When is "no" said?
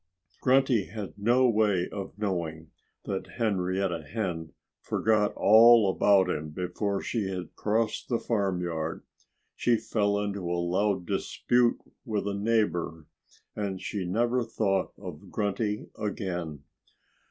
1.15-1.47